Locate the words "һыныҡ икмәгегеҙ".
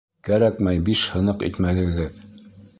1.17-2.21